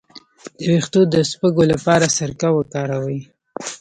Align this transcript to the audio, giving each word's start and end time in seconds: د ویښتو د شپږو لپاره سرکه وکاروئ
د 0.57 0.59
ویښتو 0.71 1.01
د 1.13 1.15
شپږو 1.31 1.63
لپاره 1.71 2.05
سرکه 2.17 2.49
وکاروئ 2.57 3.19